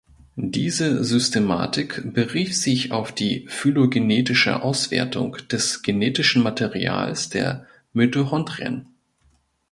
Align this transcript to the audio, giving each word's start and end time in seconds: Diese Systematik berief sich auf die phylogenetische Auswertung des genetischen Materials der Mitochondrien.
Diese 0.35 1.03
Systematik 1.03 2.01
berief 2.11 2.57
sich 2.57 2.91
auf 2.91 3.11
die 3.13 3.45
phylogenetische 3.49 4.63
Auswertung 4.63 5.33
des 5.51 5.83
genetischen 5.83 6.41
Materials 6.41 7.29
der 7.29 7.67
Mitochondrien. 7.93 8.87